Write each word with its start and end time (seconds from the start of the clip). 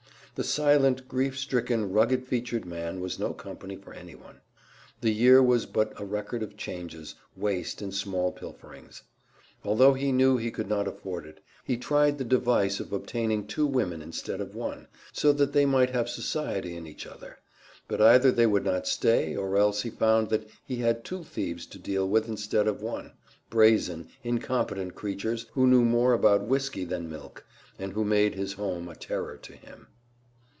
The 0.35 0.47
silent, 0.47 1.07
grief 1.07 1.37
stricken, 1.37 1.91
rugged 1.91 2.25
featured 2.25 2.65
man 2.65 2.99
was 2.99 3.19
no 3.19 3.31
company 3.31 3.75
for 3.75 3.93
anyone. 3.93 4.37
The 5.01 5.11
year 5.11 5.43
was 5.43 5.67
but 5.67 5.93
a 5.99 6.05
record 6.05 6.41
of 6.41 6.57
changes, 6.57 7.13
waste, 7.35 7.79
and 7.79 7.93
small 7.93 8.31
pilferings. 8.31 9.03
Although 9.63 9.93
he 9.93 10.11
knew 10.11 10.37
he 10.37 10.49
could 10.49 10.67
not 10.69 10.87
afford 10.87 11.27
it, 11.27 11.43
he 11.63 11.77
tried 11.77 12.17
the 12.17 12.23
device 12.23 12.79
of 12.79 12.91
obtaining 12.91 13.45
two 13.45 13.67
women 13.67 14.01
instead 14.01 14.41
of 14.41 14.55
one, 14.55 14.87
so 15.11 15.31
that 15.31 15.53
they 15.53 15.63
might 15.67 15.91
have 15.91 16.09
society 16.09 16.75
in 16.75 16.87
each 16.87 17.05
other; 17.05 17.37
but 17.87 18.01
either 18.01 18.31
they 18.31 18.47
would 18.47 18.65
not 18.65 18.87
stay 18.87 19.35
or 19.35 19.57
else 19.57 19.83
he 19.83 19.91
found 19.91 20.29
that 20.29 20.49
he 20.65 20.77
had 20.77 21.03
two 21.03 21.23
thieves 21.23 21.67
to 21.67 21.77
deal 21.77 22.07
with 22.07 22.27
instead 22.27 22.67
of 22.67 22.81
one 22.81 23.11
brazen, 23.51 24.07
incompetent 24.23 24.95
creatures 24.95 25.45
who 25.53 25.67
knew 25.67 25.83
more 25.85 26.13
about 26.13 26.47
whisky 26.47 26.85
than 26.85 27.09
milk, 27.11 27.45
and 27.77 27.93
who 27.93 28.03
made 28.03 28.33
his 28.33 28.53
home 28.53 28.87
a 28.87 28.95
terror 28.95 29.37
to 29.37 29.53
him. 29.53 29.87